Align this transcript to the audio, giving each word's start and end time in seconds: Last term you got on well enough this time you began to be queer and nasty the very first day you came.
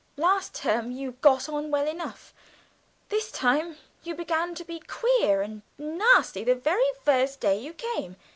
Last 0.17 0.55
term 0.55 0.89
you 0.89 1.11
got 1.21 1.47
on 1.47 1.69
well 1.69 1.87
enough 1.87 2.33
this 3.09 3.31
time 3.31 3.77
you 4.01 4.15
began 4.15 4.55
to 4.55 4.63
be 4.65 4.79
queer 4.79 5.43
and 5.43 5.61
nasty 5.77 6.43
the 6.43 6.55
very 6.55 6.89
first 7.05 7.39
day 7.39 7.59
you 7.61 7.73
came. 7.73 8.15